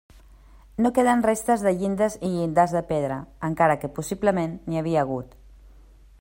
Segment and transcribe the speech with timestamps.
[0.83, 3.19] No queden restes de llindes i llindars de pedra,
[3.51, 5.41] encara que possiblement n'hi havia hagut.